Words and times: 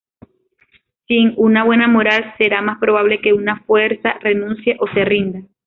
Sin 1.07 1.35
una 1.37 1.63
buena 1.63 1.87
moral, 1.87 2.33
será 2.39 2.63
más 2.63 2.79
probable 2.79 3.21
que 3.21 3.33
una 3.33 3.59
fuerza 3.65 4.17
renuncie 4.23 4.75
o 4.79 4.87
se 4.87 5.05
rinda. 5.05 5.41